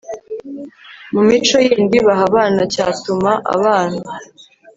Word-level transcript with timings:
mu 1.13 1.21
mico 1.27 1.57
yindi 1.67 1.97
baha 2.07 2.23
abana 2.29 2.61
cyatuma 2.73 3.31
abana 3.55 4.01